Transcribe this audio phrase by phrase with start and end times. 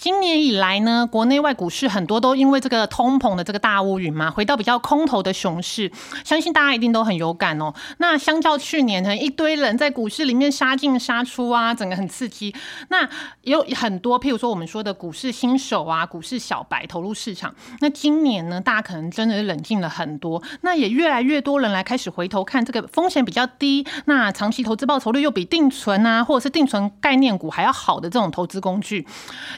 [0.00, 5.92] 今年以来呢，国内外股市很多都因为这个通膨的这个大乌云嘛，回到比较空头的熊市，
[6.24, 7.74] 相信大家一定都很有感哦。
[7.98, 12.54] 那相较去年呢，一堆人在股市里面杀进杀出啊，整个很刺激。
[12.88, 13.02] 那
[13.42, 17.54] 也有很多，譬如说我们说的股市新手啊，股市小白投入市场。
[17.80, 29.06] 那今年呢，大家可能真的是冷静了很多，那也越来越多人来开始回头看这个风险比较低，那长期投资报酬率又比定存啊，或者是定存概念股还要好的这种投资工具，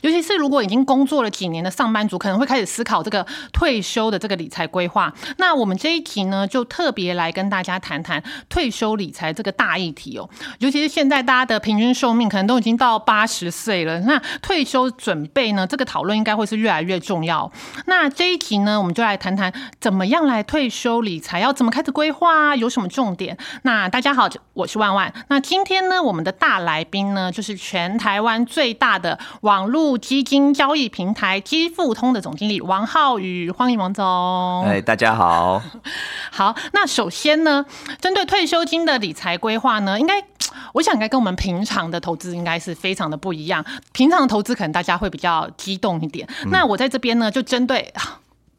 [0.01, 0.32] 尤其是。
[0.37, 5.13] 如果已经工作了几年的上班族，可能会开始思考这个退休的这个理财规划。
[5.39, 10.29] 那我们这一集呢，就特别来跟大家谈谈退休理财这个大议题哦。
[10.59, 17.51] 尤其是现在大家的平均寿命可能都已经到八十岁了，那退休准备呢，这个讨论应该会是越来越重要。
[17.87, 23.37] 那这一集呢，我们就来谈谈怎么样来退休理财，要怎么开始规划，有什么重点？
[23.63, 25.13] 那大家好，我是万万。
[25.29, 34.65] 那今天呢，我们的大来宾呢，就是全台湾最大的网络基金交易平台基富通的总经理王浩宇，欢迎王总。
[34.65, 35.63] 哎，大家好。
[36.31, 37.65] 好，那首先呢，
[38.01, 40.23] 针对退休金的理财规划呢，应该
[40.75, 43.65] 我想应该跟我们平常的投资应该是非常的不一样。
[43.93, 46.29] 平常的投资可能大家会比较激动一点。
[46.51, 47.93] 那我在这边呢，就针对。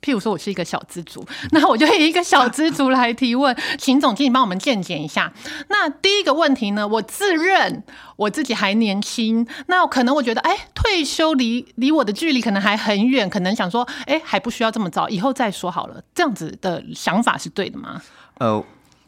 [0.03, 5.31] 譬如说，我是一个小资族， 那我就以一个小资族来提问， 请总经理帮我们见解一下。
[5.69, 7.83] 那第一个问题呢，我自认
[8.17, 16.03] 我自己还年轻，那可能我觉得，哎，退休离离我的距离可能还很远，可能想说，哎，还不需要这么早，以后再说好了。
[16.13, 18.01] 这样子的想法是对的吗？
[18.39, 18.61] 呃，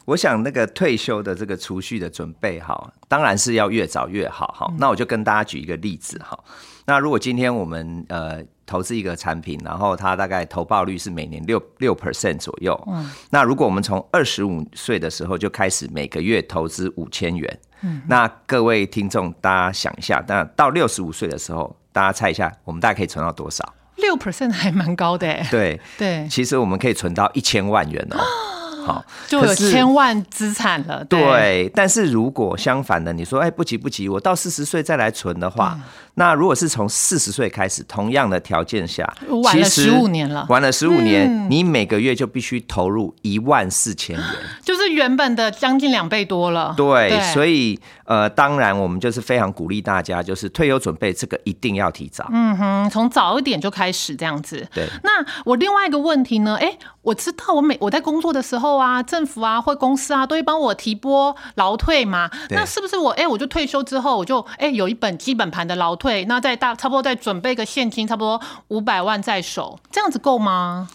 [0.06, 4.54] 我想那个退休的这个储蓄的准备，哈，当然是要越早越好。
[4.58, 6.38] 哈，那我就跟大家举一个例子，哈。
[6.86, 23.74] 那如果今天我们呃投资一个产品，然后它大概投报率是每年六六 percent 左右，嗯，那如果我们从二十五岁的时候就开始每个月投资五千元，嗯，那各位听众大家想一下，那到六十五岁的时候，大家猜一下，我们大概可以存到多少？
[23.96, 25.80] 六 percent 还蛮高的，对。
[25.96, 28.18] 对，其实我们可以存到一千万元哦。
[28.86, 31.04] 好， 就有千万资产了。
[31.04, 35.76] 对，但是如果相反的，你说，哎，不急不急，我到四十岁再来存的话，
[36.14, 39.04] 那如果是从四十岁开始，同样的条件下，
[39.42, 44.24] 晚了十五年了，晚了十五年，你每个月就必须投入一万四千元，
[44.62, 46.72] 就是原本的将近两倍多了。
[46.76, 52.28] 对，所以呃，当然我们就是非常鼓励大家，就是退休准备这个一定要提早。
[52.30, 54.64] 嗯哼，从早一点就开始这样子。
[54.72, 55.10] 对，那
[55.44, 56.56] 我另外一个问题呢？
[56.60, 58.75] 哎，我知道我每我在工作的时候。
[58.76, 62.30] 啊，政府啊，或公司啊，都会帮我提拨劳退嘛。
[62.50, 70.88] 那是不是我哎，我就退休之后，我就哎有一本基本盘的劳退，那再大差不多再准备个现金，差不多五百万在手，这样子够吗？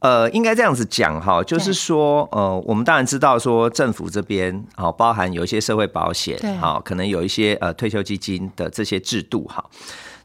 [0.00, 9.64] 呃，应该这样子讲哈，就是说，呃，我们当然知道说政府这边好，包含有一些社会保险，好，可能有一些呃退休基金的这些制度哈。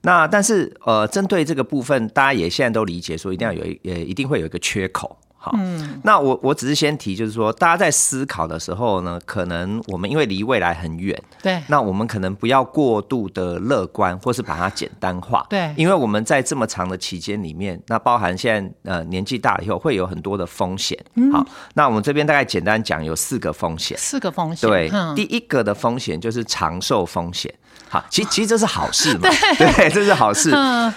[0.02, 5.16] 那但是呃，针对这个部分，大家也现在都理解说，一定要有一呃，一定会有一个缺口。
[5.54, 20.98] 嗯，那我我只是先提，就是说，大家在思考的时候呢，可能我们因为离未来很远，对，那我们可能不要过度的乐观，或是把它简单化，对，因为我们在这么长的期间里面，那包含现在呃年纪大了以后会有很多的风险，
[21.32, 21.46] 好，
[21.76, 27.54] 那我们这边大概简单讲有四个风险，四个风险，对，第一个的风险就是长寿风险。
[27.90, 29.30] 好，其其实这是好事嘛？
[29.58, 30.52] 对，这是好事。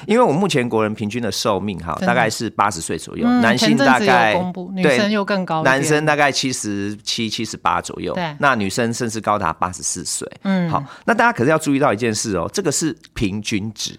[0.07, 4.35] 因为我目前国人平均的寿命哈，大概是八十岁左右，男性大概
[4.73, 8.15] 女生又更高，男生大概七十七、七十八左右。
[8.15, 10.31] 对，那女生甚至高达八十四岁。
[10.43, 13.99] 嗯，好，那大家可是要注意到一件事哦，这个是平均值。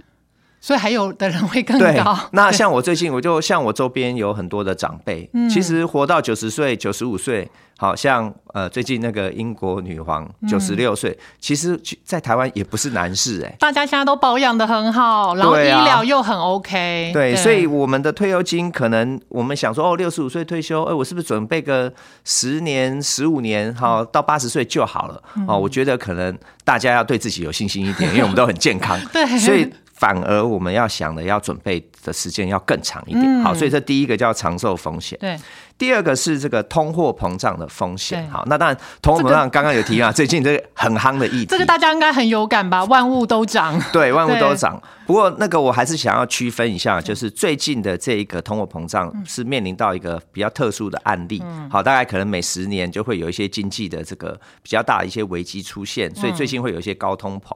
[0.61, 2.17] 所以还有的人会更高。
[2.31, 7.49] 那像我最近，我就像我周边有很多的长辈，其实活到九十岁、九十五岁，
[7.79, 13.55] 好像呃最近那个英国女皇九十六岁，其实在台湾也不是难事哎。
[13.59, 17.09] 大家现在都保养的很好，然后医疗又很 OK。
[17.11, 21.91] 对，所以我们的退休金可能我们想说哦，六十五岁退休，哎，我是不是准备个
[22.23, 25.23] 十年、十五年，好到八十岁就好了？
[25.47, 28.95] 哦，我觉得可能大家要对自己有信心一点，因为我们都很健康。
[29.11, 29.67] 对，所以。
[30.01, 35.15] 反而我们要想的要准备的时间要更长一点，好，所以这第一个叫长寿风险。
[35.21, 35.39] 对，
[35.77, 38.27] 第二个是这个通货膨胀的风险。
[38.31, 42.83] 好，那当然通货膨胀刚刚有提啊，最近这个很夯的议题，这个大家应该很有感吧？
[42.85, 44.81] 万物都涨， 对，万物都涨。
[45.05, 51.43] 不过那个我还是想要区分一下，就是最近的这一个通货膨胀是面临到一个比较特殊的案例。
[51.69, 54.31] 好，大概可能每十年就会有一些经济的这个
[54.63, 57.55] 比较大的一些危机出现，所以最近会有一些高通膨。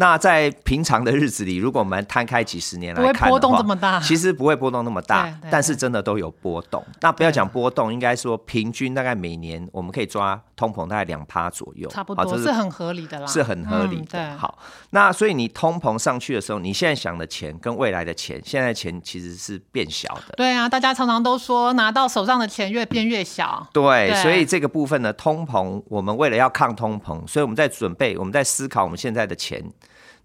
[0.00, 6.82] 那在平常的日子里，如果我们摊开几十年来看的话，波动这么大，其实不会波动那么大，但是真的都有波动。
[7.02, 7.58] 那不要讲波。
[7.58, 14.38] 波动，应该说平均大概每年我们可以抓通膨大概两趴左右，差不多是很合理的啦，是很合理的。
[14.38, 14.56] 好，
[14.90, 20.34] 那所以你通膨上去的时候，你现在想的钱跟未来的钱，现在钱其实是变小的。
[20.36, 23.66] 对啊，大家常常都说拿到手上的钱越变越小。
[23.72, 29.60] 对，所以这个部分呢，通膨，我们为了要抗通膨，所以我们在准备，我们在思考我们现在的钱。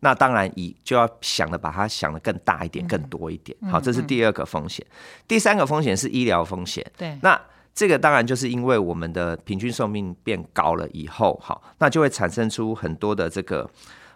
[0.04, 3.58] 那当然，以就要想的把它想的更大一点、更多一点。
[3.72, 4.86] 好，这是第二个风险。
[5.26, 6.86] 第三个风险是医疗风险。
[6.98, 7.40] 对，那
[7.74, 13.68] 这个当然就是因为我们的平均寿命变高了以后，好，那就会产生出很多的这个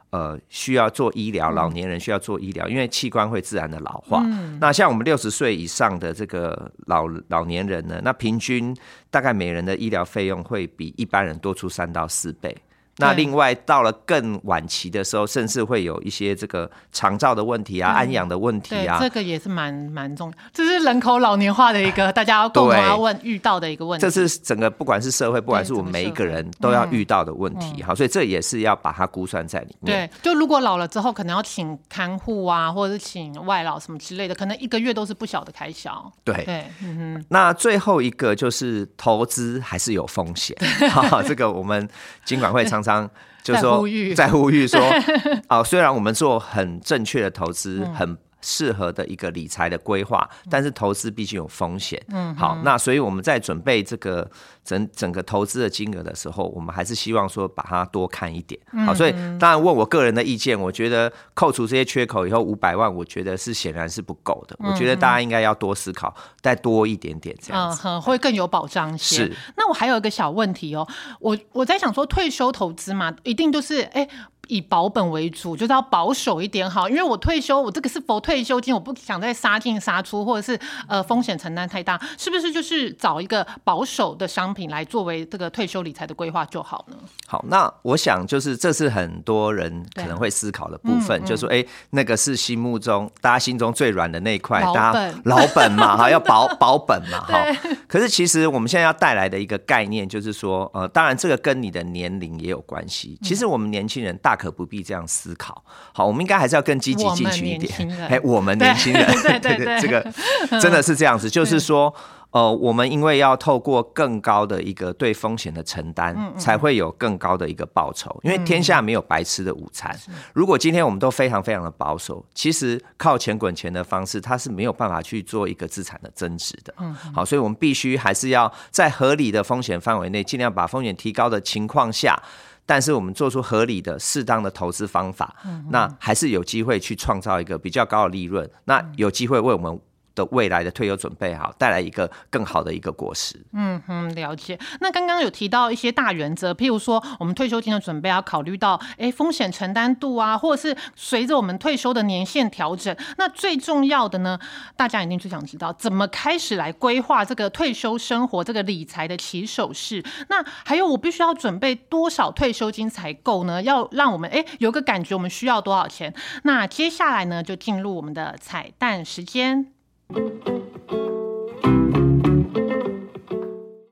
[0.10, 4.22] 呃需要做医疗，老年人需要做医疗，因为器官会自然的老化。
[4.60, 8.76] 那像我们六十岁以上的这个老老年人呢，那平均
[9.10, 12.54] 大概每人的医疗费用会比一般人多出三到四倍。
[12.98, 24.02] 那另外到了更晚期的时候，甚至会有一些这个肠照的问题啊、安养的问题啊，这个也是蛮蛮重要，这是人口老年化的一个大家要共同要问遇到的一个问题。
[24.10, 30.10] 这是整个不管是社会，不管是我们每一个人都要遇到的问题，好，所以这也是要把它估算在里面。
[30.10, 36.12] 对，就如果老了之后，可能要请看护啊，或者是请外劳什么之类的，可能一个月都是不小的开销。
[36.24, 37.26] 对对，嗯哼。
[37.30, 40.58] 那最后一个就是投资还是有风险，
[40.90, 41.88] 好，这个我们
[42.26, 42.82] 尽管会常。
[42.88, 43.10] 常
[43.44, 43.84] 就是说，
[44.16, 44.82] 在呼吁说，
[45.50, 48.18] 哦，虽然我们做很正确的投资，很。
[48.42, 52.02] 适合的一个理财的规划，但是投资毕竟有风险。
[52.10, 54.30] 嗯，好，那所以我们在准备这个
[54.64, 58.60] 整整个投资的金额的时候，我们还是希望说把它多看一点。
[58.86, 64.56] 好，所以当然问我个人的意见，我觉得扣除这些缺口以后五百万，我觉得是显然是不够的。
[64.60, 69.16] 我觉得大家应该要多思考，再多一点点这样子，会更有保障些。
[69.16, 69.36] 是。
[69.56, 70.88] 那我还有一个小问题哦，
[71.20, 74.08] 我我在想说退休投资嘛，一定就是哎。
[74.48, 80.58] 以保本为主，就是要保守一点好，因为我退休，我这个是否退休金，我不想再杀进杀出，或者是
[80.88, 86.96] 呃风险承担太大，是不是就是找一个保守的商品来作为这个退休理财的规划就好呢？
[87.28, 97.46] 好，那我想就是这是很多人可能会思考的部分，就是说，哎，那个是心目中大家心中最软的那一块，大家老本嘛，哈，要保 保本嘛，哈。
[97.86, 103.20] 可是其实我们现在要带来的一个概念就是说，呃，当然这个跟你的年龄也有关系。
[103.22, 104.37] 其实我们年轻人大。
[104.38, 105.64] 可不必这样思考。
[105.92, 107.92] 好，我们应该还是要更积极进取一点。
[108.08, 110.14] 哎，我们年轻人，对对对，这个
[110.62, 111.28] 真的是这样子。
[111.38, 111.94] 就是说，
[112.32, 118.18] 呃，我们因为要透过更高的一个对风险的承担，才会有更高的一个报酬。
[118.24, 119.94] 因为天下没有白吃的午餐。
[120.34, 126.74] 如果今天我们都非常非常的保守，其实靠钱滚钱的方式，它是没有办法去做一个资产的增值的。
[126.80, 132.22] 嗯，好，所以我们必须还是要在合理的风险范围内，尽量把风险提高的情况下。
[132.68, 135.36] 但是我们做出合理的、适当的投资方法，
[135.72, 138.48] 那还是有机会去创造一个比较高的利润。
[138.66, 139.82] 那有机会为我们。
[140.18, 143.40] 的未来的退休准备好，带来一个更好的一个果实。
[143.54, 144.60] 嗯哼，了解。
[144.82, 152.96] 那刚刚有提到一些大原则，譬如说，我们退休金的准备要考虑到，哎，风险承担度啊，或者是随着我们退休的年限调整。
[153.18, 154.40] 那最重要的呢，
[154.76, 160.04] 大家一定最想知道，怎么开始来规划这个退休生活、这个理财的起手式？
[160.30, 163.62] 那还有，我必须要准备多少退休金才够呢？
[163.62, 166.14] 要让我们哎有个感觉，我们需要多少钱？
[166.44, 169.77] 那接下来呢，就进入我们的彩蛋时间。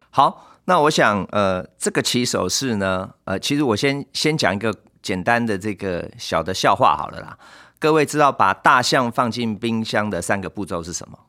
[0.10, 7.38] 好，那我想，呃，这个起手式呢，呃，其实我先先讲一个简单的这个小的笑话好了啦。
[7.78, 11.20] 各位知道把大象放进冰箱的三个步骤是什么？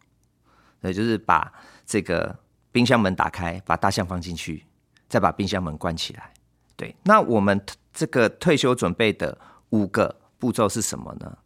[0.83, 1.53] 也就是把
[1.85, 2.37] 这个
[2.71, 4.65] 冰箱门打开，把大象放进去，
[5.09, 6.33] 再把冰箱门关起来。
[6.77, 7.61] 对，那我们
[7.93, 9.37] 这个退休准备的
[9.71, 11.37] 五个步骤是什么呢？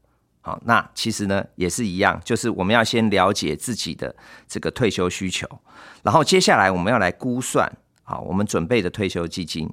[0.42, 4.14] 好，那其实呢也是一样，就是我们要先了解自己的
[4.49, 5.47] 这个退休需求，
[6.02, 7.70] 然后接下来我们要来估算，
[8.02, 9.70] 好，我们准备的退休基金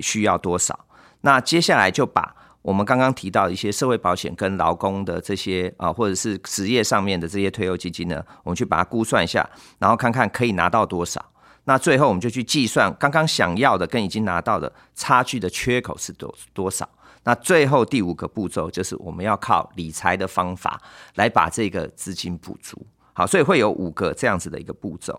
[0.00, 0.78] 需要多少？
[1.22, 11.24] 那接下来就把我们刚刚提到一些社会保险跟劳工的这些啊，或者是职业上面的这些退休基金呢，我们去把它估算一下，然后看看可以拿到多少。
[11.64, 16.86] 那最后我们就去计算刚刚想要的跟已经拿到的差距的缺口是多多少。
[17.24, 20.80] 那最后第五个步骤就是我们要靠理财的方法
[21.14, 22.86] 来把这个资金补足。
[23.12, 25.18] 好，所以会有五个这样子的一个步骤。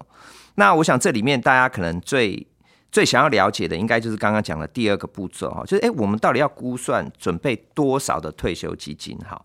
[0.56, 2.46] 那我想这里面大家可能最
[2.94, 9.18] 最想要了解的，应该就是刚刚讲的第二个步骤哈，就是诶，我们到底要估算准备多少的退休基金？
[9.28, 9.42] 哈，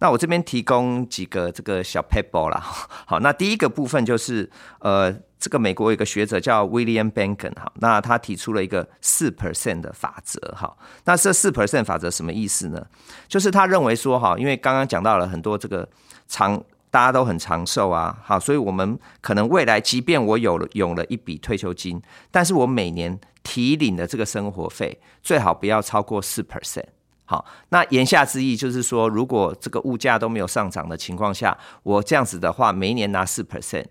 [0.00, 2.60] 那我这边提供几个这个小 paper 啦。
[2.60, 4.48] 好，那第一个部分就是
[4.80, 5.12] 呃。
[5.42, 10.76] 这个美国有一个学者叫 William Bengen 哈，那他提出了一个四 percent 的法则哈，
[11.06, 12.86] 那这四 percent 法则什么意思呢？
[13.26, 15.88] 就是他认为说哈，因为刚刚讲到了很多这个
[16.28, 26.84] 长大家都很长寿啊，好，所以我们可能未来，即便我有了有了一笔退休金，但是我每年提领的这个生活费最好不要超过四 percent。
[27.24, 33.86] 好，那言下之意就是说，如果这个物价都没有上涨的情况下，我这样子的话，每一年拿四 percent，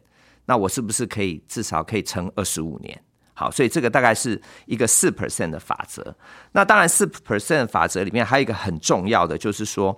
[0.48, 3.02] 那我是不是可以至少可以撑二十五年？
[3.34, 6.14] 好，所以这个大概是一个四 percent 的法则。
[6.52, 9.98] 那当然，四 percent 法则里面还有一个很重要的，就是说，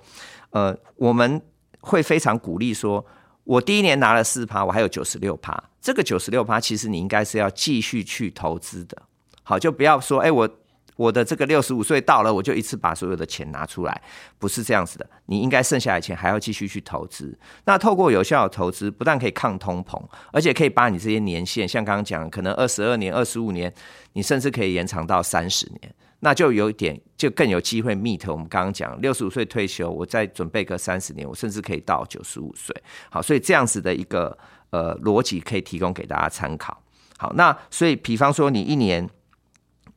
[0.52, 1.42] 呃，我们
[1.82, 3.06] 会非常鼓励说，
[3.44, 9.02] 我第一年拿了四趴，我还有九十六趴，这个九十六趴其实你应该是要继续去投资的。
[9.44, 10.50] 好，就不要说，哎，我。
[10.98, 14.02] 我的这个六十五岁到了，我就一次把所有的钱拿出来，
[14.38, 15.10] 不是这样子的。
[15.26, 17.36] 你应该剩下的钱还要继续去投资。
[17.66, 20.00] 那透过有效的投资，不但可以抗通膨，
[20.32, 23.74] 而且可以把你这些年限，像刚刚讲，可能二十二年、二十五年，
[24.14, 32.76] 你甚至可以延长到三十年，那就有一点，就更有机会 meet 我们刚刚讲六十五岁退休，我再准备个三十年，我甚至可以到九十五岁。
[33.10, 34.36] 好，所以这样子的一个
[34.70, 36.82] 呃逻辑可以提供给大家参考。
[37.18, 39.10] 好，那所以比方说你一年。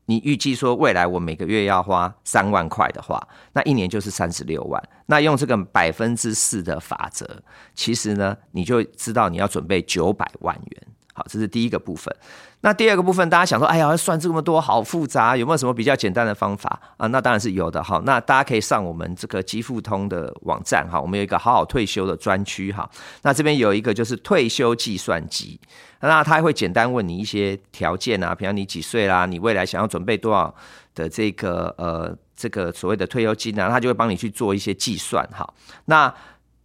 [0.07, 4.83] 你预计说未来我每个月要花三万块的话，那一年就是三十六万。
[5.07, 7.27] 那用这个百分之四的法则，
[7.75, 10.87] 其实呢，你就知道你要准备九百万元。
[11.15, 12.15] 好，这是第一个部分。
[12.61, 17.07] 那第二个部分，大家想说，哎呀，算这么多，好复杂，有没有什么比较简单的方法啊？
[17.07, 17.83] 那当然是有的。
[17.83, 22.89] 哈，那大家可以上我们这个积富通的网站哈，我们有一个好好退休的专区哈。
[23.23, 25.61] 那这边有一个就是退休计算机，
[26.01, 30.53] 那他会简单问你一些条件啊，比方你几岁啦，你未来想要准备多少
[30.95, 33.69] 的这个呃这个所谓的退休金呢？
[33.69, 35.49] 他就会帮你去做一些计算哈。
[35.85, 36.13] 那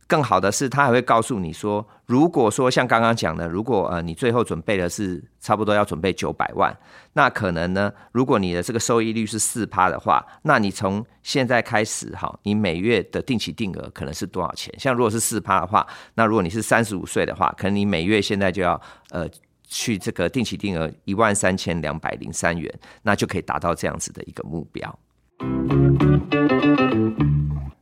[0.10, 6.75] 更好的是，他还会告诉你说，如果说像刚刚讲的，如果呃你最后准备的是差不多要准备九百万，
[7.13, 14.74] 那可能呢，如果你的这个收益率是四趴的话，那你从现在开始哈，你每月的定期定额可能是多少钱？
[14.80, 15.86] 像如果是四趴的话，
[16.16, 19.30] 那如果你是三十五岁的话，可能你每月现在就要呃
[19.68, 25.00] 去这个定期定额一万三千两百零三元，那就可以达到这样子的一个目标。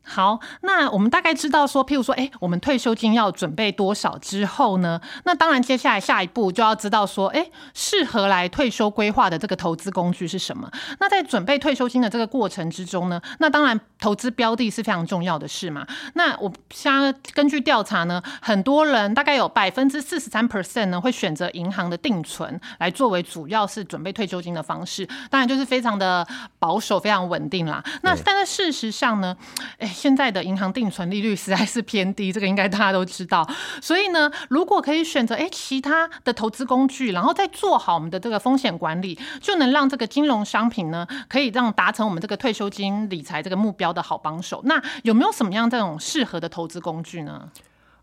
[0.09, 5.01] 好，那我们大概知道说，譬如说，哎，我们退休金要准备多少之后呢？
[5.25, 10.71] 那当然，接下来下一步就要知道说，哎，适合来退休规划的这个投资工具是什么？
[11.01, 15.85] 那在准备退休金的这个过程之中呢，那当然投资标的是非常重要的事嘛。
[16.13, 26.25] 那我像根据调查呢，很多人大概有百分之四十三 percent 呢会选择银行的定存来作为主要是准备退休金的方式，当然就是非常的
[26.59, 27.83] 保守、非常稳定啦。
[28.03, 29.35] 那但是事实上呢，
[29.79, 29.95] 哎。
[29.97, 33.45] 现在的银行定存利率实在是偏低，这个应该大家都知道。
[33.81, 44.61] 所以呢，如果可以选择哎其他的投资工具，然后再做好我们的这个风险管理，就能让这个金融商品呢，可以让达成我们这个退休金理财这个目标的好帮手。
[44.65, 47.49] 那有没有什么样这种适合的投资工具呢？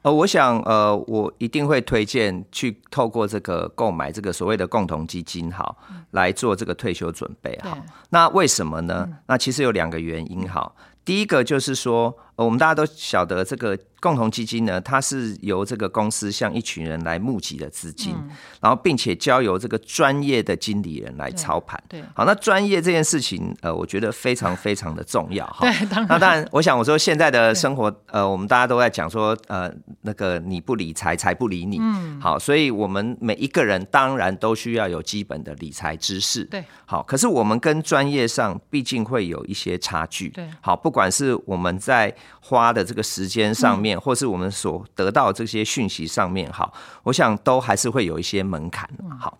[0.02, 5.78] 呃，我想呃，我一定会推荐去透过这个购买这个所谓的共同基金，好
[6.10, 7.58] 来做这个退休准备。
[7.62, 7.78] 好，
[8.10, 9.08] 那为什么呢？
[9.26, 10.46] 那其实有两个原因。
[10.46, 10.74] 好。
[11.04, 13.78] 第一个就是说，呃，我们大家都晓得这个。
[14.00, 18.14] 共同基金呢，它是由这个公司向一群人来募集的资金，
[18.60, 21.82] 然后并且交由这个专业的经理人来操盘。
[21.88, 25.46] 对，好，那专业这件事情，呃，我觉得非常非常的重要。
[25.46, 26.06] 哈，对，当然。
[26.06, 29.72] 那当然，我想我说现在的生活，呃，我们大家都在讲说，呃，
[30.02, 31.78] 那个你不理财，财不理你。
[31.80, 32.20] 嗯。
[32.20, 36.44] 好，所以我们每一个人当然都需要有基本的理财知识。
[36.44, 36.62] 对。
[36.84, 40.28] 好，可是我们跟专业上毕竟会有一些差距。
[40.28, 40.46] 对。
[40.60, 43.98] 好，不管是我们在花的这个时间上面。
[44.00, 46.72] 或是我们所得到这些讯息上面，好，
[47.04, 48.88] 我想都还是会有一些门槛。
[49.18, 49.38] 好，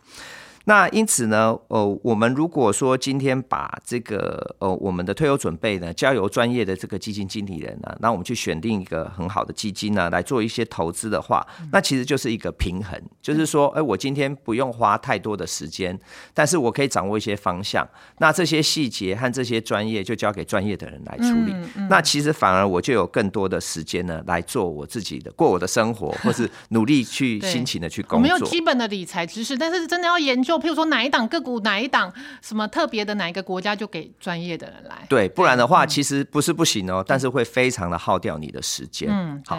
[0.66, 15.98] 那因此呢，呃，我们如果说今天把这个呃我们的退休准备呢交由专业的这个基金经理人呢，那我们去选定一个很好的基金呢来做一些投资的话，那其实就是一个平衡，就是说，哎，我今天不用花太多的时间，
[16.32, 17.86] 但是我可以掌握一些方向。
[18.20, 21.54] 那这些细节和这些专业就交给专业的人来处理。
[21.90, 28.16] 那其实反而我就有更多的时间呢来做我自己的过我的生活，或是努力去辛勤的去工作。
[28.16, 30.53] 我们有基本的理财知识，但是真的要研究。
[30.58, 35.06] 譬如说哪一档个股，哪一档什么特别的哪一个国家，就给专业的人来。
[35.08, 39.08] 对，不然的话，其实不是不行哦，但是会非常的耗掉你的时间。
[39.10, 39.58] 嗯，好。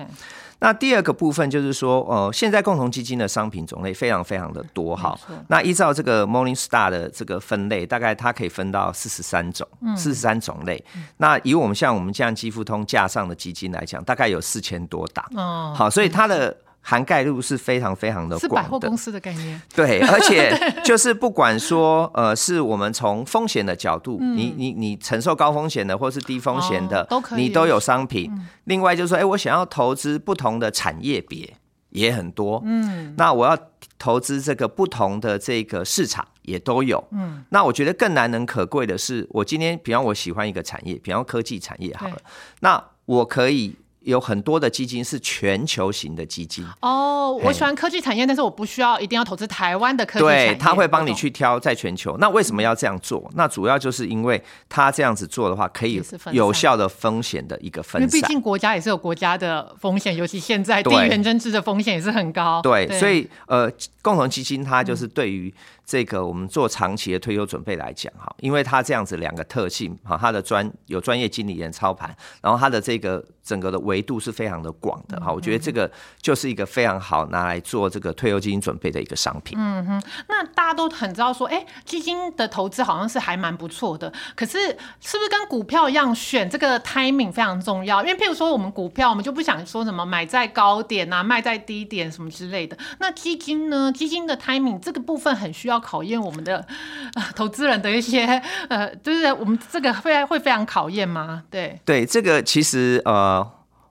[0.60, 5.16] 那第二个部分就是说，呃，现在共同基金的商品种类非常非常的多哈。
[5.50, 10.82] 那依照这个 Morning Star 的这个分类，大概它可以分到四十三种，四十三种类。
[11.18, 15.26] 那以我们像我们这样基富通架上的基金来讲，大概有四千多档。
[15.36, 16.56] 哦，好，所以它的。
[16.88, 18.38] 涵盖度是非常非常的。
[18.38, 18.96] 是百广的货公。
[18.96, 19.60] 司的概念。
[19.76, 27.42] 对， 而且就是不管说，呃，是我们从风险的角度，你你你承受高风险的，或是低风险的，都可以。
[27.42, 28.32] 你都有商品。
[28.66, 31.56] 另外就是说，哎、我想要投资不同的产业别
[31.90, 33.58] 也很多，嗯，那我要
[33.98, 42.18] 投资这个不同的这个市场也都有，嗯，那我觉得更难能可贵的是，我今天比方我喜欢一个产业，比方科技产业好了，
[42.60, 43.76] 那我可以
[44.06, 46.66] 有很多的基金是全球型的基金。
[46.82, 50.54] 哦，我喜欢科技产业，但是我不需要一定要投资台湾的科技产业。
[50.54, 52.16] 对，他会帮你去挑在全球。
[52.20, 53.30] 那为什么要这样做？
[53.36, 58.22] 那主要就是因为他这样子做的话，可以有效的风险的一个因为分散。
[58.22, 62.62] 毕竟国家也是有国家的风险，尤其现在地对缘政治的风险也是很高。
[62.62, 63.70] 对，所以呃，
[64.02, 65.52] 共同基金它就是对于
[65.86, 75.90] 这个我们做长期的退休准备来讲，哈，因为它这样子两个特性，哈，它的专有专业经理人操盘，然后它的这个整个的维度是非常的广的，哈，我觉得这个
[76.20, 79.58] 就是一个非常好拿来做这个退休基金准备的一个商品。
[79.60, 84.60] 嗯哼那大家都很知道说，哎、基金的投资好像是还蛮不错的，可是
[85.00, 88.04] 是不是跟股票一样，选这个 timing 非常重要？
[88.04, 92.76] 因为譬如说我们股票，我们就不想说什么买在高点啊，卖在低点什么之类的。
[93.00, 93.92] 那基金呢？
[93.92, 96.66] 基金的 timing 这个部分很需要考验我们的、
[97.16, 98.26] 呃、投资人的一些
[98.70, 101.44] 呃，就是我们这个会会非常考验吗？
[101.50, 103.46] 对，对，这个其实呃，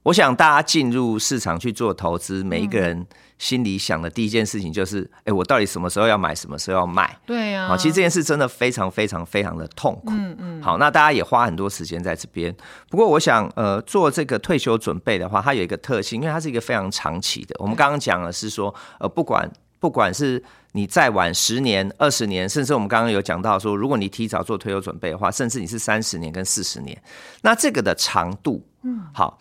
[0.05, 3.07] 我想大家进入市场去做投资，每一个人
[3.39, 7.19] 心里想的第一件事情就是，哎、我到底什么时候要买，什么时候要卖？
[7.27, 7.69] 对呀、啊。
[7.69, 10.13] 好，其实这件事真的非常非常非常的痛苦。
[10.13, 10.63] 嗯嗯。
[10.63, 12.55] 好，那大家也花很多时间在这边。
[12.89, 17.57] 不过，我想，呃，做这个退休准备的话，它有一个特性，因为它是一个非常长期的。
[17.59, 19.51] 我们刚刚讲的是说，呃，不管
[19.85, 26.99] 不管是你再晚十年、二十年，甚至我们刚刚有讲到说，如果你提早做退休准备的话，甚至你是三十年跟四十年，
[27.43, 29.39] 那这个的长度，嗯，好，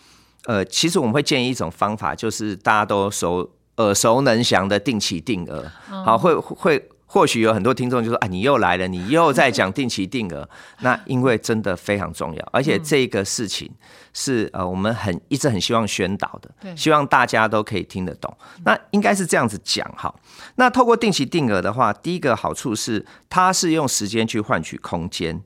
[0.47, 5.71] 呃，其实我们会建议一种方法，就是大家都熟耳熟能详的定期定额，
[6.03, 6.89] 好，会会。
[7.13, 10.49] 或许有很多听众就说：“啊，你又来了，你又在讲 定期定额。”
[10.81, 13.69] 那因为真的非常重要，而且这个事情
[14.13, 18.35] 是呃我们很一直很希望宣导的，希望大家都可以听得懂。
[18.65, 20.11] 那应该是这样子讲哈。
[20.55, 25.39] 那透过定期定额的话，第一个好处是它是用时间去换取空间。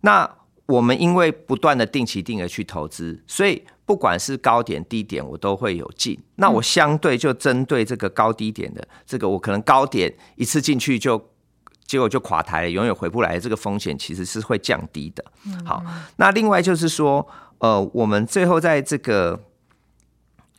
[0.00, 0.28] 那
[0.66, 6.18] 我们因为不断的定期定额去投资，所以不管是高点低点，我都会有进。
[6.36, 11.22] 那我相对就针对这个高低点的这个，我可能高点一次进去就
[11.84, 15.22] 结果就垮台了，永远回不来的这个风险其实是会降低的。
[15.62, 15.84] 好，
[16.16, 17.28] 那另外就是说，
[17.58, 19.38] 呃，我们最后在这个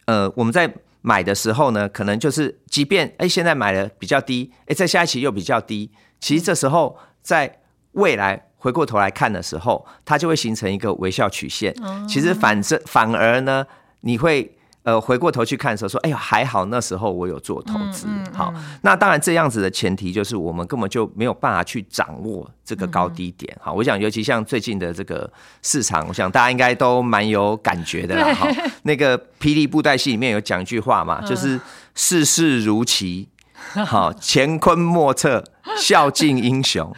[0.06, 11.76] 呃我们在买的时候呢，可能就是即便哎现在买的比较低，哎在下一期又比较低，其实这时候在未来回过头来看的时候，它就会形成一个微笑曲线。
[12.08, 13.66] 其实反正反而呢，
[14.00, 14.50] 你会
[14.84, 18.08] 呃回过头去看的时候说，哎呦还好那时候我有做投资。
[18.34, 23.54] 好，那当然这样子的前提就是我们根本就没有办法去掌握这个高低点。
[23.60, 25.30] 好，我想尤其像最近的这个
[25.62, 28.34] 市场，我想大家应该都蛮有感觉的啦。
[28.34, 28.48] 好，
[28.84, 31.60] 那个霹雳布袋戏里面有讲一句话嘛，就是
[31.96, 33.28] 世事如棋。
[33.86, 35.44] 好，乾坤莫测，
[35.78, 36.94] 孝敬英雄。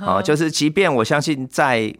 [0.00, 1.94] 好，就是即便我相信再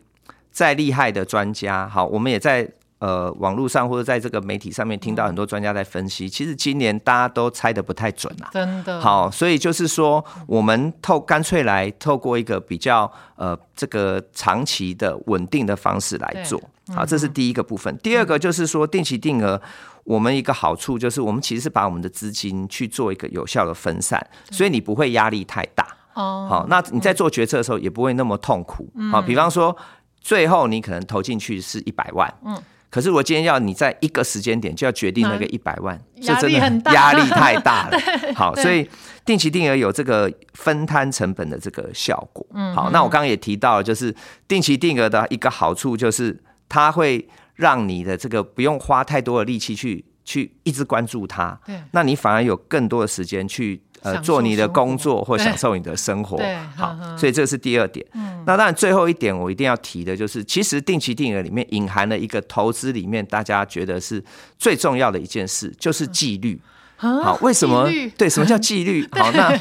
[0.51, 8.49] 再厉害的专家，好，我们也在呃网络上或者在这个媒体上面听到很多专家在分析，其实今年大家都猜的不太准啊。
[8.53, 16.61] 真的好，所以就是说，我们透干脆来透过一个比较呃这个长期的稳定的方式来做。
[16.95, 17.97] 好，这是第一个部分。
[17.99, 19.61] 第二个就是说，定期定额，
[20.07, 25.85] 我们一个好处就是，我们其实是把我们的资金去做一个有效的分散，所以你不会压力太大。
[26.15, 28.89] 哦，好，那你在做决策的时候也不会那么痛苦。
[29.11, 29.77] 好，比方说
[30.21, 32.57] 最后你可能投进去是一百万，嗯，
[32.89, 37.99] 可是我今天要你在一个时间点就要决定那个一百万，这压真的力很大压力太大了。
[38.35, 38.89] 好，所以
[39.25, 42.47] 定期定额有这个分摊成本的这个效果。
[42.55, 44.15] 嗯，好，那我刚刚也提到了，就是
[44.49, 56.57] 定期定额的一个好处就是它会让你的这个不用花太多的力气去去一直关注它，对那你反而有更多的时间去呃做你的工作或享受你的生活对。
[56.77, 58.05] 好呵呵，所以这是第二点。
[58.45, 64.23] 那当然最后一点我一定要提的就是，其实定期定额里面隐含了一个投资里面大家觉得是
[64.59, 66.61] 最重要的一件事，就是纪律。
[66.97, 67.89] 好，为什么？
[68.17, 69.09] 对，什么叫纪律？
[69.13, 69.59] 好，那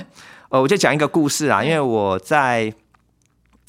[0.50, 2.74] 呃，我就讲一个故事啊，因为我在。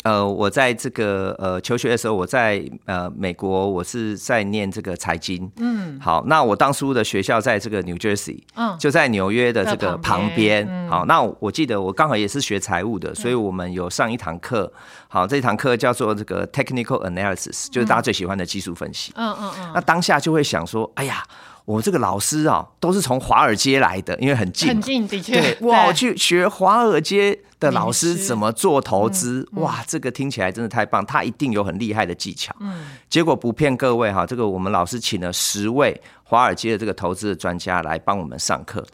[0.06, 5.50] 呃，我在这个呃求学的时候，我在呃美国，我是在念这个财经。
[5.56, 10.64] 嗯，好，那我当初的学校在这个 New Jersey，嗯就在纽约的这个在旁边。
[10.88, 14.72] 好，那我记得我刚好也是学财务的，所以我们有上一堂课。
[15.08, 19.12] 好，这堂课叫做这个 Technical Analysis，就是大家最喜欢的技术分析。
[19.16, 21.20] 嗯嗯嗯，那当下就会想说，哎呀，
[21.66, 32.54] 我这个老师啊，都是从华尔街来的，因为很近，很近，的确，对，哇，我去学华尔街的老师怎么做投资，哇，这个听起来真的太棒，他一定有很厉害的技巧。
[32.60, 38.86] 嗯，结果不骗各位哈，这个我们老师请了十位华尔街的这个投资的专家来帮我们上课，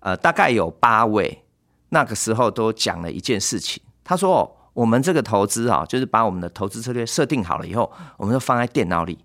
[0.00, 1.42] 呃，大概有八位
[1.88, 9.18] 那个时候都讲了一件事情，他说、哦、我们这个投资啊，就是把我们的投资策略设定好了以后，我们就放在电脑里，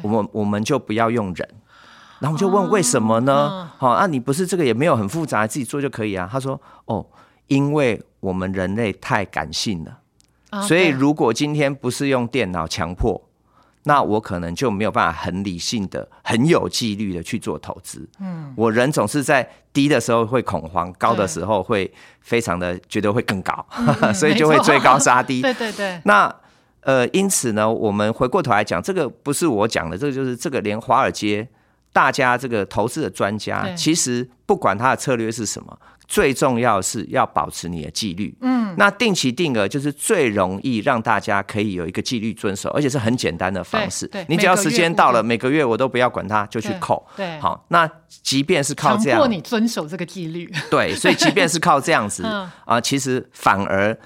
[0.00, 1.46] 我们我们就不要用人。
[2.20, 3.68] 然后我就问为什么呢？
[3.76, 6.28] 好、啊，你不是这个也没有很复杂，自己做就可以啊。
[6.30, 7.04] 他说哦，
[7.48, 9.98] 因为我们人类太感性了。
[10.50, 13.20] 啊所以如果今天不是用电脑强迫，
[13.84, 18.06] 那我可能就没有办法很理性的、很有纪律的去做投资。
[18.20, 23.64] 嗯，我人总是在低的时候会恐慌，高的时候会非常的觉得会更高，
[24.12, 25.40] 所以就会追高杀低。
[25.42, 26.34] 对对对，那
[26.82, 31.48] 呃，因此呢，我们回过头来讲，这个不是我讲的，这个就是这个连华尔街
[31.92, 35.76] 大家这个投资的专家，其实不管他的策略是什么，
[36.06, 38.36] 最重要是要保持你的纪律。
[38.40, 44.06] 嗯，那定期定额就是最容易让大家可以有一个纪律遵守，而且是很简单的方式。
[44.06, 44.26] 对对。
[44.28, 47.04] 你只要时间到了，每个月我都不要管它，就去扣。
[47.16, 47.38] 对。
[47.40, 47.88] 好，那
[48.22, 49.18] 即便是靠这样。
[49.18, 52.50] 强迫，你遵守这个纪律，对，所以即便是靠这样子 嗯。
[52.64, 53.96] 啊，其实反而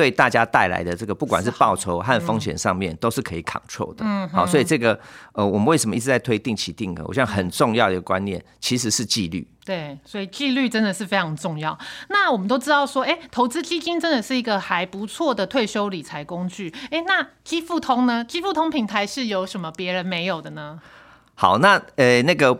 [0.00, 4.02] 对大家带来的这个不管是报酬和风险上面都是可以 control 的。
[4.02, 4.98] 嗯，好，所以这个
[5.32, 7.04] 呃，我们为什么一直在推定期定额？
[7.06, 9.46] 我想很重要的一个观念其实是纪律。
[9.62, 11.78] 对，所以纪律真的是非常重要。
[12.08, 16.74] 那我们都知道说，哎，投资基金真的是一个还不错的退休理财工具。
[16.90, 18.24] 哎，那基富通呢？
[18.24, 20.80] 基富通平台是有什么别人没有的呢？
[21.34, 22.58] 好，那呃那个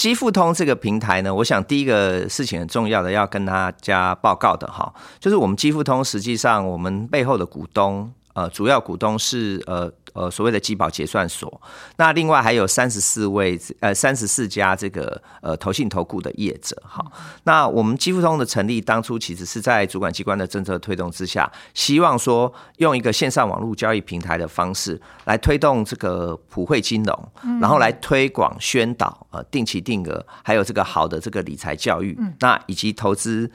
[0.00, 8.10] 积富通这个平台呢，我想第一个事情很重要的要跟大家报告的哈，就是我们积富通实际上我们背后的股东。
[8.40, 11.60] 呃，主要股东是呃呃所谓的基保结算所，
[11.96, 17.04] 那另外还有三十四位呃三十四家这个呃投信投顾的业者哈。
[17.44, 27.28] 那我们基富通的成立当初其实是在主管机关的政策推动之下，希望说用一个线上网络交易平台的方式来推动这个普惠金融，
[27.60, 33.50] 然后来推广宣导呃定期定额，还有这个好的这个理财教育，那以及投资。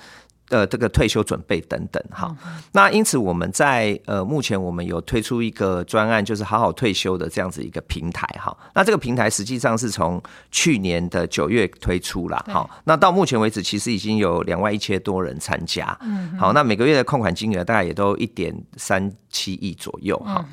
[0.49, 2.35] 呃，这个退休准备等等，哈。
[2.71, 8.55] 那因此我们在呃目前我们有推出一个专案，就是好好退休的这样子一个平台，哈。
[8.73, 12.69] 那这个平台实际上是从去年的九月推出了，好。
[12.83, 16.53] 那到目前为止，其实已经有两万一千多人参加，嗯，好。
[16.53, 20.45] 那每个月的控款金额大概也都一点三七亿左右，哈。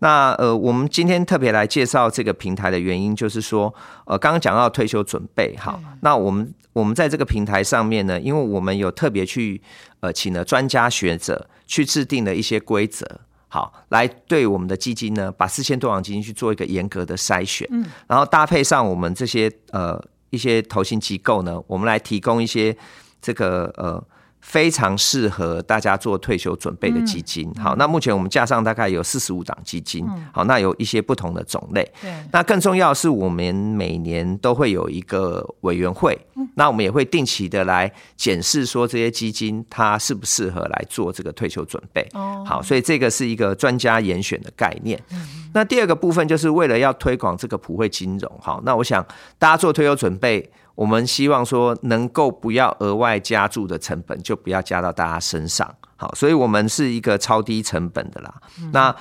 [0.00, 3.74] 那呃，我们今天特别来介绍这个平台的原因，就是说，
[4.08, 9.60] 呃，刚刚讲到退休准备，好，那我们我们在这个平台上面呢，因为我们有特别去
[10.00, 13.06] 呃请了专家学者去制定了一些规则。
[13.48, 22.74] 好，来对我们的基金呢，把四千多档基金去做一个严格的筛选，嗯，然后搭配上我们这些呃一些投信机构呢，我们来提供一些
[23.20, 24.02] 这个呃
[24.48, 27.52] 非常适合大家做退休准备的基金。
[27.62, 31.86] 好，那目前我们架上大概有四十五档基金，好，那有一些不同的种类。
[32.00, 36.18] 对，那更重要的是，我们每年都会有一个委员会，
[36.54, 42.08] 那我们也会定期的来检视说这些基金它适不适合来做这个退休准备。
[42.14, 44.98] 哦好，所以这个是一个专家严选的概念。
[45.52, 49.06] 那第二个部分就是为了要推广这个普惠金融，好，那我想
[49.38, 55.68] 大家做退休准备，我们希望说能够不要额外加注的成本，就不要加到大家身上。
[55.96, 58.32] 好，所以我们是一个超低成本的啦。
[58.72, 58.94] 那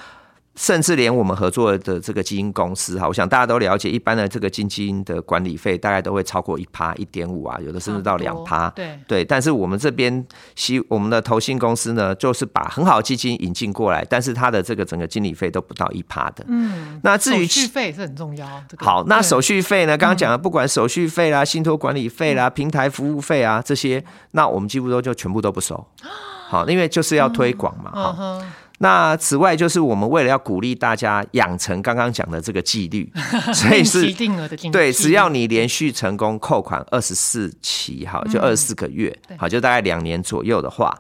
[0.58, 8.68] 甚至连我们合作的这个基金公司哈，我想大家都了解，一般的这个基金的管理费大概都会超过一趴、一点五啊，有的甚至到两趴。
[8.72, 16.44] 对对，但是我们这边希我们的投信公司呢，就是把很好的基金引进过来，但是它的这个整个经理费都不到一趴的。
[16.48, 18.48] 嗯，那至于手续费是很重要。
[18.68, 19.96] 这个好，那手续费呢？
[19.96, 25.86] 刚刚讲的，不管手续费啦、信托管理费啦、平台服务费啊这些，那我们几乎都就全部都不收。
[26.50, 27.92] 好，因为就是要推广嘛。
[27.92, 28.42] 哈、
[28.80, 33.12] 那此外，就是我们为了要鼓励大家养成刚刚讲的这个纪律，
[33.52, 40.94] 所以是定额的定对，只要你连续成功扣款二十四期，哈，就二十四个月，好，就大概两年左右的话，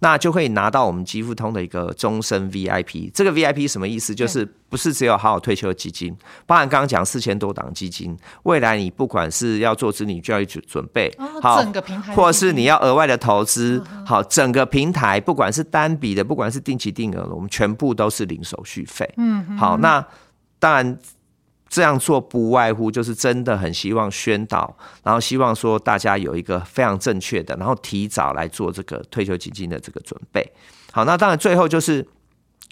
[0.00, 3.10] 那就会拿到我们基富通的一个终身 VIP。
[3.14, 4.14] 这个 VIP 什么意思？
[4.14, 19.08] 就是不是只有好好退休基金，包含刚刚讲四千多档基金，未来你不管是要做子女教育准准备，哦好，整个平台或者是你要额外的投资，好，整个平台不管是单笔的，不管是定期定额的，我们全部都是零手续费。
[19.16, 20.04] 嗯，好，那
[20.58, 20.98] 当然
[21.70, 30.46] 这样做不外乎就是真的很希望宣导，然后希望说大家有一个非常正确的，然后提早来做这个退休基金的这个准备。
[30.92, 32.06] 好，那当然最后就是。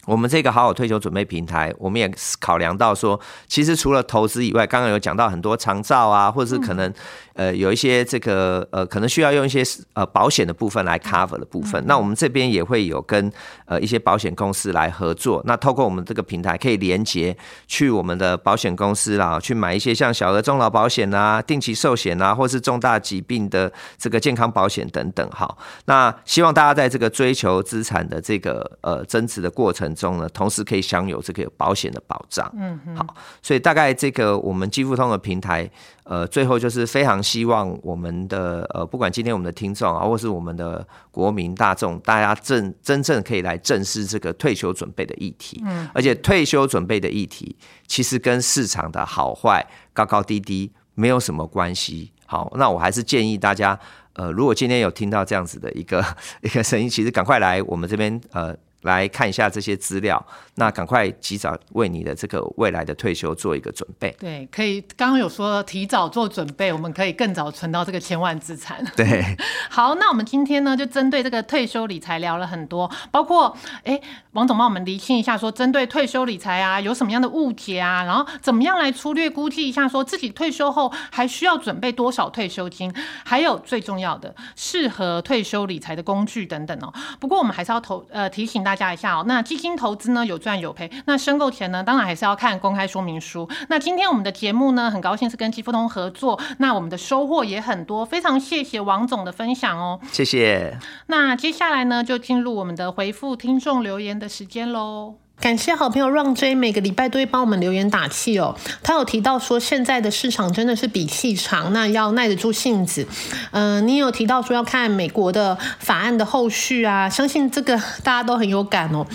[0.07, 6.91] 我们这个好好退休准备平台，我们也考量到说，其实除了投资以外，刚刚有讲到很多长照啊，或者是可能。
[7.38, 13.33] 呃，有一些这个呃，可能需要用一些呃保险的部分来 cover 的部分，那我们这边也会有跟
[13.64, 15.40] 呃一些保险公司来合作。
[15.46, 17.37] 那透过我们这个平台，可以连接
[17.68, 25.31] 去我们的保险公司啦，去买一些像小额中老保险啊、定期寿险啊，或是重大疾病的这个健康保险等等。
[25.31, 32.53] 哈，那希望大家在这个追求资产的这个呃增值的过程中呢，同时可以享有这个保险的保障。
[32.59, 33.07] 嗯，好，
[33.40, 35.70] 所以大概这个我们积富通的平台。
[36.09, 45.62] 呃，最后就是非常希望我们的呃，不管今天我们的听众啊，或是我们的国民大众，大家正真正可以来正视这个退休准备的议题。
[45.66, 47.55] 嗯，而且退休准备的议题
[47.87, 52.11] 其实跟市场的好坏高高低低没有什么关系。
[52.25, 53.79] 好，那我还是建议大家，
[54.14, 56.03] 呃，如果今天有听到这样子的一个
[56.40, 58.57] 一个声音，其实赶快来我们这边呃。
[58.83, 64.14] 来看一下这些资料，那赶快及早为你的这个未来的退休做一个准备。
[64.21, 64.81] 对，可以。
[64.97, 68.85] 刚刚有说提早做准备，我们可以更早存到这个千万资产。
[68.95, 69.25] 对。
[69.69, 74.01] 好，那我们今天呢，就针对这个退休理财聊了很多，包括哎，
[74.33, 78.05] 王总帮我们厘清一下，说针对退休理财啊，有什么样的误解啊？
[78.05, 82.93] 然后怎么样来粗略估计一下，说自己退休后还需要准备多少退休金？
[83.25, 86.93] 还有最重要的，适合退休理财的工具等等哦。
[87.19, 88.68] 不过我们还是要投呃提醒。
[88.69, 93.49] 大家一下哦，那基金投资呢有赚有赔，那申购前呢当然还是要看公开说明书。
[93.71, 100.79] 那今天我们的节目呢，很高兴是跟基富通合作，那我们的收获也很多，非常谢谢王总的分享哦，谢谢。
[101.07, 105.15] 那接下来呢，就进入我们的回复听众留言的时间喽。
[105.40, 108.57] 感谢好朋友让 J 每个礼拜都会帮我们留言打气哦。
[108.83, 113.07] 他有提到说，现在的市场真的是比气长，那要耐得住性子。
[113.53, 119.07] 嗯，你有提到说要看美国的法案的后续啊，相信这个 大家都很有感哦。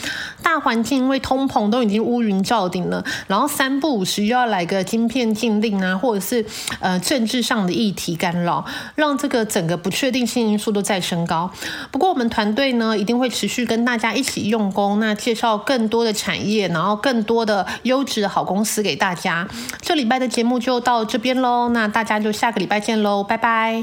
[0.42, 6.46] 大环境因为通膨都已经乌云罩顶了，然后三不五时又要来个晶片禁令啊，或者是
[6.80, 11.52] 呃政治上的议题干扰，让这个整个不确定性因素都在升高。
[11.92, 16.13] 不过我们团队呢，一定会持续跟大家一起用功，那介绍更多的。
[16.14, 19.48] 产业，然后更多的优质的好公司给大家。
[19.82, 23.82] 这礼拜的节目就到这边喽，那大家就下个礼拜见喽，拜拜。